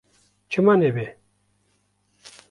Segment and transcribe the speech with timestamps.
[0.49, 1.19] Çima nebe?